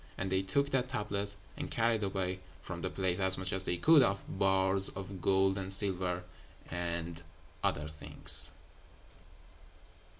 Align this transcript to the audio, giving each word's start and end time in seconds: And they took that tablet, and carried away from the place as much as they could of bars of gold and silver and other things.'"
And 0.17 0.31
they 0.31 0.41
took 0.41 0.71
that 0.71 0.89
tablet, 0.89 1.35
and 1.55 1.69
carried 1.69 2.01
away 2.01 2.39
from 2.63 2.81
the 2.81 2.89
place 2.89 3.19
as 3.19 3.37
much 3.37 3.53
as 3.53 3.65
they 3.65 3.77
could 3.77 4.01
of 4.01 4.23
bars 4.39 4.89
of 4.89 5.21
gold 5.21 5.59
and 5.59 5.71
silver 5.71 6.23
and 6.71 7.21
other 7.63 7.87
things.'" 7.87 8.49